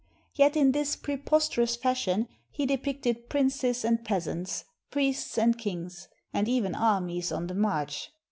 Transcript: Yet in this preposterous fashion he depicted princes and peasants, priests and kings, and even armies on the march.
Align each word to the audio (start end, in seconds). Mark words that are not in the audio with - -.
Yet 0.33 0.57
in 0.57 0.71
this 0.71 0.95
preposterous 0.95 1.75
fashion 1.75 2.27
he 2.49 2.65
depicted 2.65 3.29
princes 3.29 3.85
and 3.85 4.03
peasants, 4.03 4.65
priests 4.89 5.37
and 5.37 5.55
kings, 5.55 6.07
and 6.33 6.49
even 6.49 6.73
armies 6.73 7.31
on 7.31 7.45
the 7.45 7.53
march. 7.53 8.09